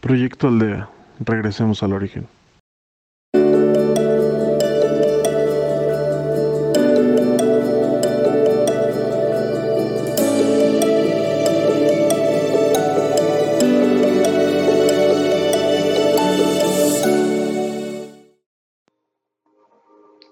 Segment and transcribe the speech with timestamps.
[0.00, 0.88] Proyecto Aldea.
[1.18, 2.28] Regresemos al origen.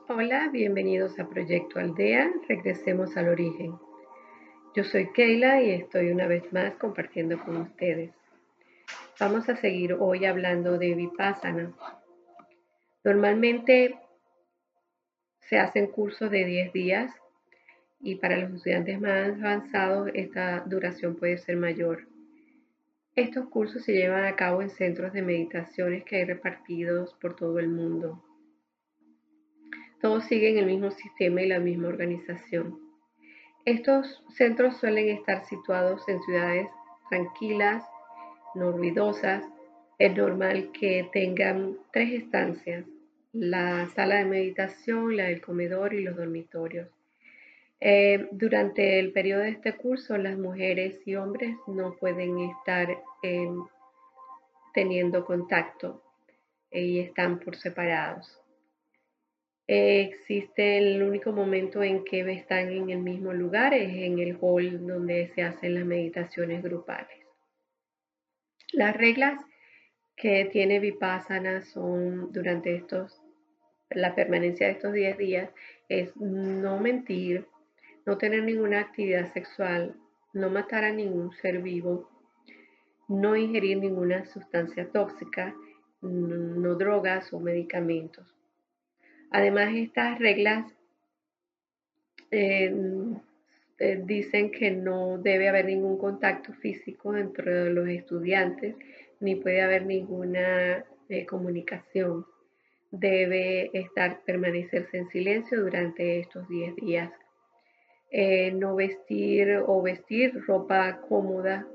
[0.08, 2.30] Hola, bienvenidos a Proyecto Aldea.
[2.48, 3.74] Regresemos al origen.
[4.76, 8.12] Yo soy Keila y estoy una vez más compartiendo con ustedes.
[9.18, 11.72] Vamos a seguir hoy hablando de Vipassana.
[13.02, 13.98] Normalmente
[15.40, 17.14] se hacen cursos de 10 días
[17.98, 22.06] y para los estudiantes más avanzados esta duración puede ser mayor.
[23.14, 27.58] Estos cursos se llevan a cabo en centros de meditaciones que hay repartidos por todo
[27.58, 28.22] el mundo.
[30.02, 32.78] Todos siguen el mismo sistema y la misma organización.
[33.64, 36.68] Estos centros suelen estar situados en ciudades
[37.08, 37.82] tranquilas,
[38.56, 39.44] no ruidosas.
[39.98, 42.84] Es normal que tengan tres estancias,
[43.32, 46.88] la sala de meditación, la del comedor y los dormitorios.
[47.80, 52.88] Eh, durante el periodo de este curso, las mujeres y hombres no pueden estar
[53.22, 53.64] em,
[54.74, 56.02] teniendo contacto
[56.70, 58.40] eh, y están por separados
[59.66, 64.86] existe el único momento en que están en el mismo lugar, es en el hall
[64.86, 67.25] donde se hacen las meditaciones grupales.
[68.76, 69.40] Las reglas
[70.16, 73.22] que tiene Vipassana son durante estos,
[73.88, 75.50] la permanencia de estos 10 días,
[75.88, 77.46] es no mentir,
[78.04, 79.96] no tener ninguna actividad sexual,
[80.34, 82.10] no matar a ningún ser vivo,
[83.08, 85.54] no ingerir ninguna sustancia tóxica,
[86.02, 88.36] no drogas o medicamentos.
[89.30, 90.70] Además, estas reglas
[92.30, 92.74] eh,
[93.78, 98.74] eh, dicen que no debe haber ningún contacto físico entre de los estudiantes,
[99.20, 102.26] ni puede haber ninguna eh, comunicación.
[102.90, 107.10] Debe estar, permanecerse en silencio durante estos 10 días.
[108.54, 111.66] no vestir o vestir ropa cómoda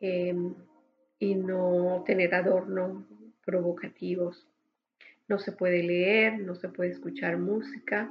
[0.00, 3.04] y no tener adornos
[3.44, 4.46] provocativos.
[5.28, 8.10] No se puede leer, no se puede escuchar música,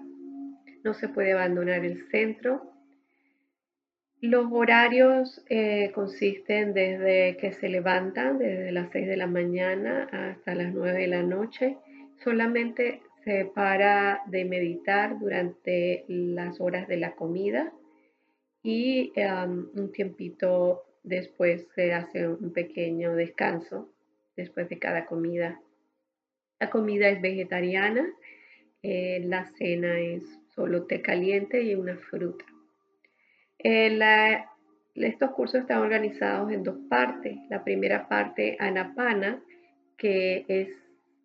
[0.83, 2.76] no se puede abandonar el centro.
[4.19, 10.55] Los horarios eh, consisten desde que se levantan, desde las 6 de la mañana hasta
[10.55, 11.77] las 9 de la noche.
[12.23, 17.71] Solamente se para de meditar durante las horas de la comida
[18.63, 19.13] y
[19.75, 23.93] un tiempito después se hace un pequeño descanso
[24.35, 25.61] después de cada comida.
[26.59, 28.07] La comida es vegetariana,
[28.81, 30.23] eh, la cena es
[30.55, 32.45] solo té caliente y una fruta.
[33.59, 34.45] Eh,
[34.95, 37.37] estos cursos están organizados en dos partes.
[37.49, 39.41] La primera parte, Anapana,
[39.97, 40.69] que es,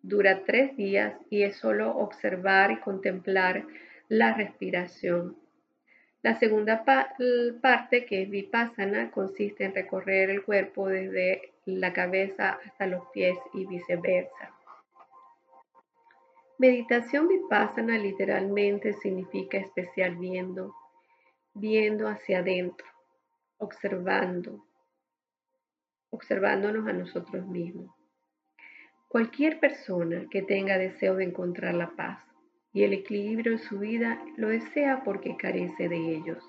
[0.01, 3.65] dura tres días y es solo observar y contemplar
[4.09, 5.37] la respiración.
[6.21, 12.87] La segunda parte, que es Vipassana, consiste en recorrer el cuerpo desde la cabeza hasta
[12.87, 14.53] los pies y viceversa.
[16.59, 20.73] Meditación vipassana literalmente significa especial viendo,
[21.53, 22.87] viendo hacia adentro,
[23.57, 24.65] observando,
[26.09, 27.91] observándonos a nosotros mismos.
[29.07, 32.19] Cualquier persona que tenga deseo de encontrar la paz
[32.73, 36.43] y el equilibrio en su vida lo desea porque carece de ellos.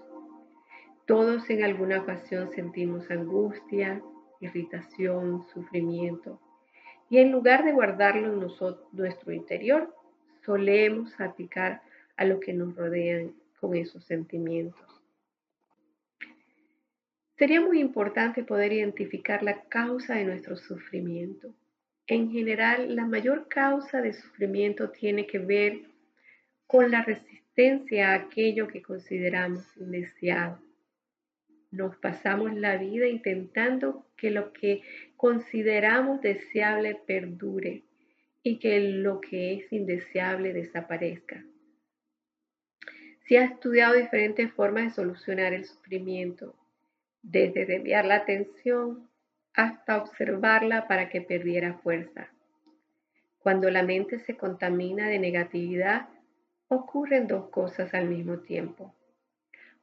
[1.06, 4.02] Todos en alguna ocasión sentimos angustia,
[4.40, 6.40] irritación, sufrimiento,
[7.10, 8.40] y en lugar de guardarlo en
[8.92, 9.94] nuestro interior,
[10.44, 11.82] solemos aplicar
[12.16, 14.93] a lo que nos rodean con esos sentimientos.
[17.36, 21.52] Sería muy importante poder identificar la causa de nuestro sufrimiento.
[22.06, 25.80] En general, la mayor causa de sufrimiento tiene que ver
[26.66, 30.60] con la resistencia a aquello que consideramos indeseado.
[31.72, 34.82] Nos pasamos la vida intentando que lo que
[35.16, 37.82] consideramos deseable perdure
[38.44, 41.44] y que lo que es indeseable desaparezca.
[43.26, 46.54] Se ha estudiado diferentes formas de solucionar el sufrimiento,
[47.24, 49.08] desde desviar la atención
[49.54, 52.28] hasta observarla para que perdiera fuerza.
[53.38, 56.08] Cuando la mente se contamina de negatividad,
[56.68, 58.94] ocurren dos cosas al mismo tiempo.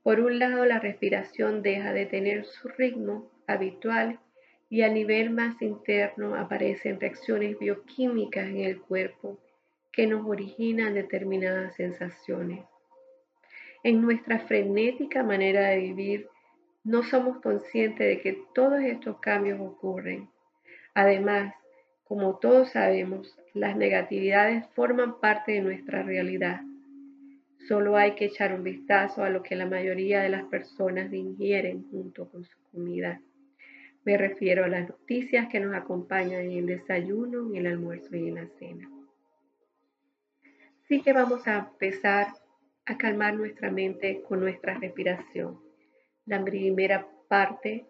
[0.04, 4.20] Por un lado, la respiración deja de tener su ritmo habitual
[4.70, 9.40] y a nivel más interno aparecen reacciones bioquímicas en el cuerpo
[9.92, 12.66] que nos originan determinadas sensaciones.
[13.84, 16.30] En nuestra frenética manera de vivir,
[16.84, 20.30] no somos conscientes de que todos estos cambios ocurren.
[20.94, 21.54] Además,
[22.12, 26.60] Como todos sabemos, las negatividades forman parte de nuestra realidad.
[27.70, 31.90] Solo hay que echar un vistazo a lo que la mayoría de las personas ingieren
[31.90, 33.22] junto con su comida.
[34.04, 38.28] Me refiero a las noticias que nos acompañan en el desayuno, en el almuerzo y
[38.28, 38.90] en la cena.
[40.84, 42.28] Así que vamos a empezar
[42.86, 45.71] a calmar nuestra mente con nuestra respiración.
[46.26, 47.88] La primera parte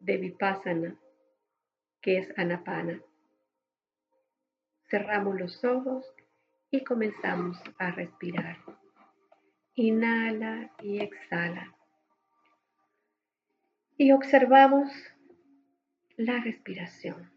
[0.00, 1.00] de Vipassana,
[2.02, 3.00] que es Anapana.
[4.90, 6.04] Cerramos los ojos
[6.70, 8.58] y comenzamos a respirar.
[9.74, 11.74] Inhala y exhala.
[13.96, 14.92] Y observamos
[16.18, 17.32] la respiración.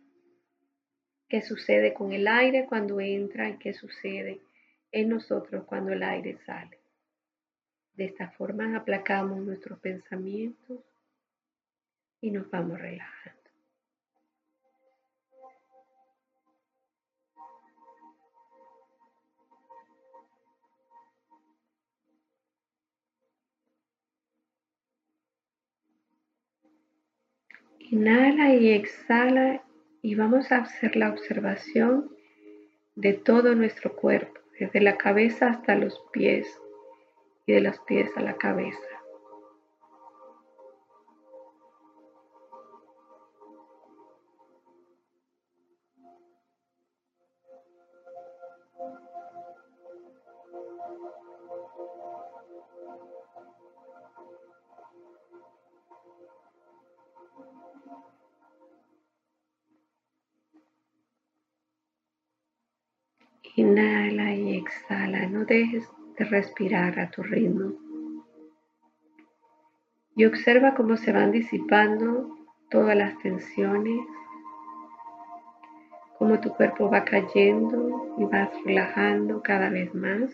[1.29, 4.41] ¿Qué sucede con el aire cuando entra y qué sucede
[4.91, 6.80] en nosotros cuando el aire sale?
[7.95, 10.79] De esta forma aplacamos nuestros pensamientos
[12.21, 13.41] y nos vamos relajando.
[27.91, 29.63] Inhala y exhala
[30.01, 32.09] y vamos a hacer la observación
[32.95, 36.60] de todo nuestro cuerpo, desde la cabeza hasta los pies
[37.51, 38.79] de los pies a la cabeza.
[63.55, 65.87] Inhala y exhala, no dejes
[66.29, 67.73] respirar a tu ritmo.
[70.15, 72.37] Y observa cómo se van disipando
[72.69, 73.99] todas las tensiones,
[76.17, 80.31] cómo tu cuerpo va cayendo y vas relajando cada vez más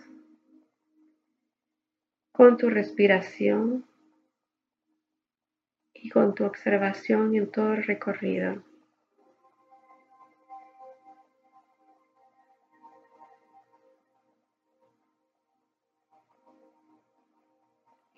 [2.38, 3.84] con tu respiración
[5.92, 8.67] y con tu observación en todo el recorrido.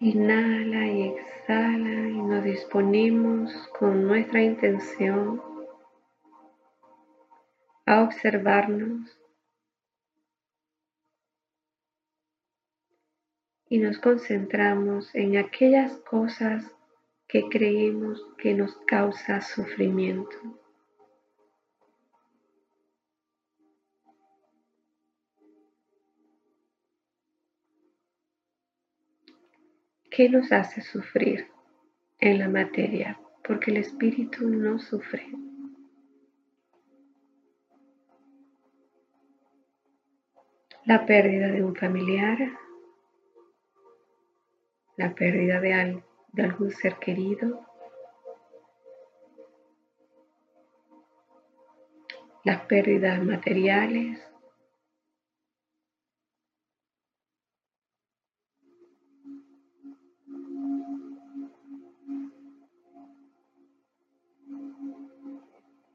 [0.01, 5.41] Inhala y exhala y nos disponemos con nuestra intención
[7.85, 9.19] a observarnos
[13.67, 16.73] y nos concentramos en aquellas cosas
[17.27, 20.58] que creemos que nos causa sufrimiento.
[30.19, 31.47] ¿Qué nos hace sufrir
[32.19, 33.17] en la materia?
[33.41, 35.25] Porque el espíritu no sufre.
[40.83, 42.37] La pérdida de un familiar,
[44.97, 47.65] la pérdida de, de algún ser querido,
[52.43, 54.28] las pérdidas materiales,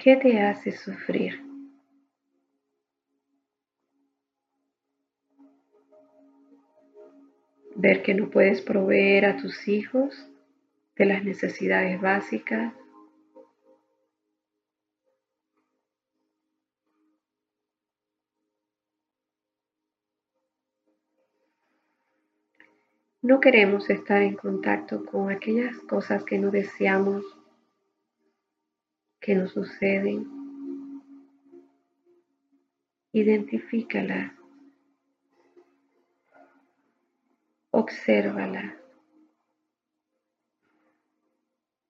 [0.05, 1.43] ¿Qué te hace sufrir?
[7.75, 10.29] Ver que no puedes proveer a tus hijos
[10.97, 12.75] de las necesidades básicas.
[23.23, 27.25] No queremos estar en contacto con aquellas cosas que no deseamos
[29.25, 30.31] que nos suceden,
[33.11, 34.37] identifícala,
[37.71, 38.77] obsérvala,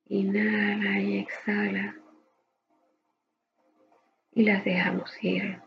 [0.06, 1.96] inhala y exhala
[4.30, 5.60] y las dejamos ir.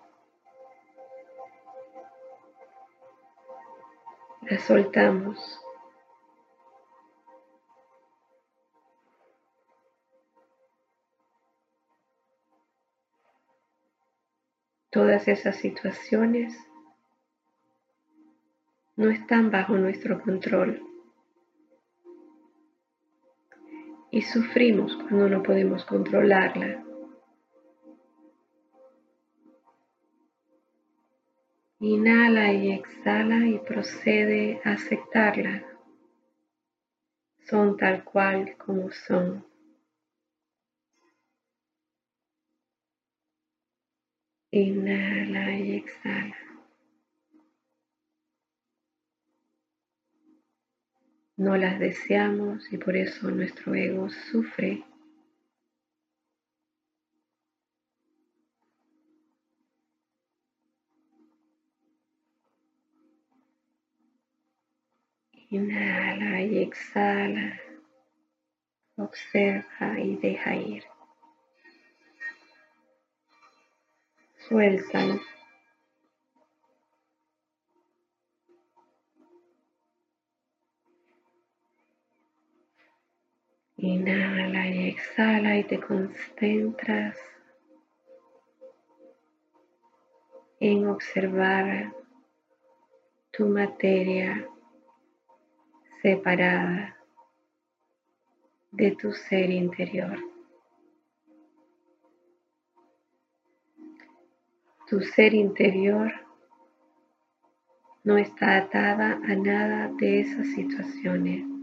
[4.43, 5.66] Las soltamos.
[14.97, 16.57] Todas esas situaciones
[18.95, 20.81] no están bajo nuestro control.
[24.09, 26.83] Y sufrimos cuando no podemos controlarla.
[31.79, 35.63] Inhala y exhala y procede a aceptarla.
[37.45, 39.45] Son tal cual como son.
[44.57, 46.35] Inhala y exhala.
[51.35, 54.83] No las deseamos y por eso nuestro ego sufre.
[65.51, 67.59] Inhala y exhala.
[68.95, 70.96] Observa y deja ir.
[74.47, 75.19] Suéltalo.
[83.75, 87.17] Inhala y exhala y te concentras
[90.61, 91.93] en observar
[93.31, 94.47] tu materia
[96.01, 96.97] separada
[98.71, 100.36] de tu ser interior.
[104.87, 106.11] Tu ser interior
[108.03, 111.57] no está atada a nada de esas situaciones.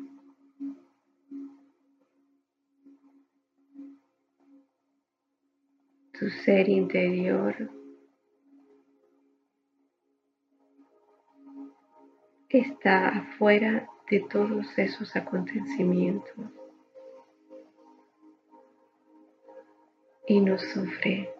[6.19, 7.55] tu ser interior
[12.49, 16.47] está afuera de todos esos acontecimientos
[20.29, 21.34] y no sufre.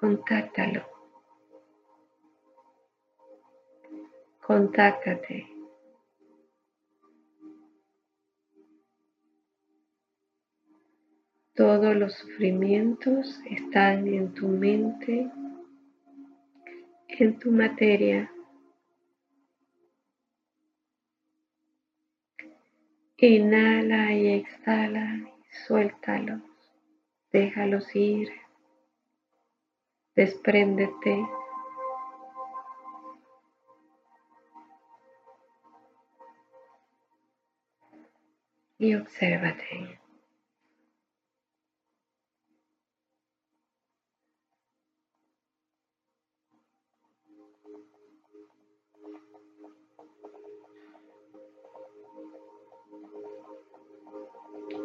[0.00, 0.82] Contáctalo.
[4.40, 5.46] Contáctate.
[11.54, 15.30] Todos los sufrimientos están en tu mente,
[17.08, 18.32] en tu materia.
[23.18, 26.40] Inhala y exhala y suéltalos,
[27.30, 28.30] déjalos ir,
[30.14, 31.26] despréndete.
[38.78, 40.00] Y obsérvate.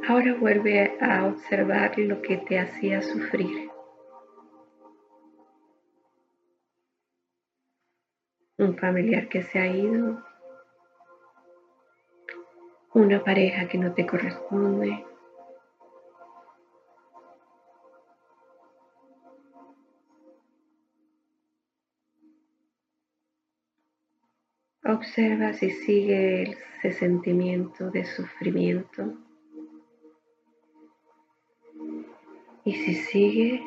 [0.08, 3.75] Ahora vuelve a observar lo que te hacía sufrir.
[8.65, 10.24] Un familiar que se ha ido.
[12.95, 15.05] Una pareja que no te corresponde.
[24.84, 29.13] Observa si sigue ese sentimiento de sufrimiento.
[32.63, 33.62] Y si sigue,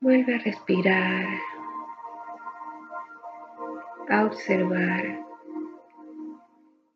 [0.00, 1.26] vuelve a respirar,
[4.10, 5.24] a observar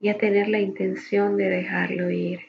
[0.01, 2.41] y a tener la intención de dejarlo ir.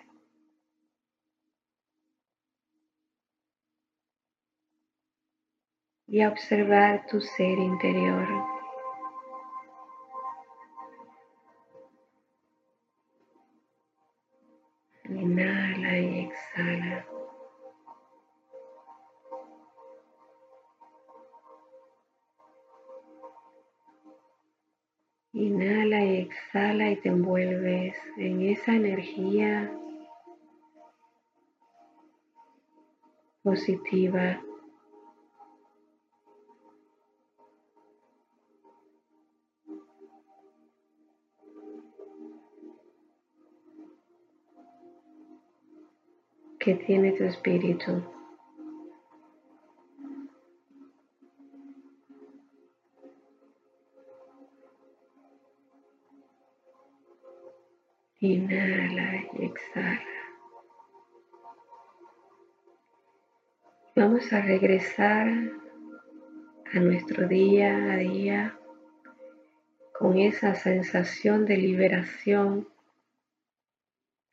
[6.08, 8.55] Y a observar tu ser interior.
[25.36, 29.70] Inhala y exhala y te envuelves en esa energía
[33.44, 34.40] positiva.
[46.58, 48.15] que tiene tu espíritu.
[58.26, 60.02] Inhala y exhala.
[63.96, 65.28] Vamos a regresar
[66.74, 68.58] a nuestro día a día
[69.94, 72.68] con esa sensación de liberación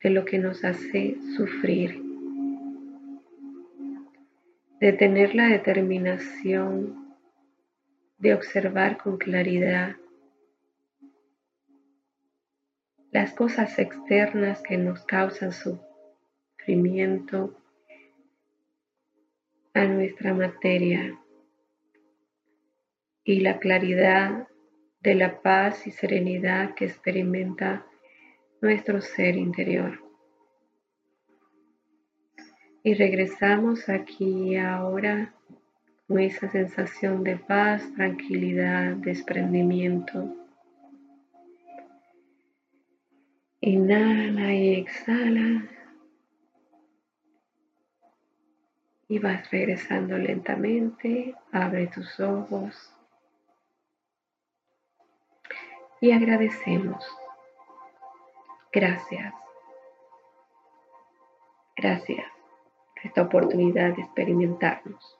[0.01, 2.01] de lo que nos hace sufrir,
[4.79, 7.15] de tener la determinación
[8.17, 9.97] de observar con claridad
[13.13, 17.55] las cosas externas que nos causan sufrimiento
[19.75, 21.19] a nuestra materia
[23.23, 24.47] y la claridad
[25.01, 27.85] de la paz y serenidad que experimenta
[28.61, 29.99] nuestro ser interior.
[32.81, 35.35] Y regresamos aquí ahora
[36.07, 40.42] con esa sensación de paz, tranquilidad, desprendimiento.
[43.65, 45.69] Inhala y exhala.
[49.07, 51.33] Y vas regresando lentamente.
[51.53, 52.93] Abre tus ojos.
[56.01, 57.05] Y agradecemos.
[58.73, 59.33] Gracias.
[61.77, 62.25] Gracias
[62.93, 65.17] por esta oportunidad de experimentarnos.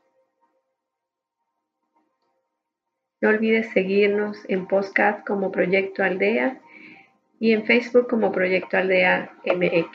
[3.21, 6.59] No olvides seguirnos en podcast como Proyecto Aldea
[7.43, 9.85] y en Facebook como Proyecto Aldea MX.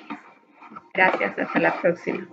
[0.93, 2.29] Gracias, hasta la próxima.